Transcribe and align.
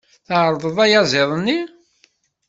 Tεerḍeḍ 0.27 0.77
ayaziḍ-nni? 0.85 1.59